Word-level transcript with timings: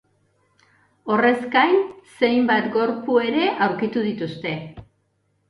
Horrez 1.15 1.43
gain, 1.55 1.77
zenbait 2.15 2.71
gorpu 2.77 3.19
ere 3.27 3.45
aurkitu 3.69 4.05
dituzte. 4.09 4.57